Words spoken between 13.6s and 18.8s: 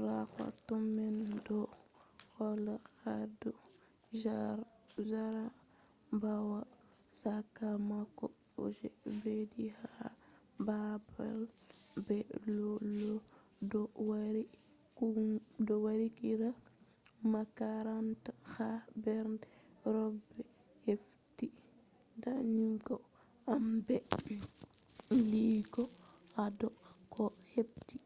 bo yari qara makaranta ha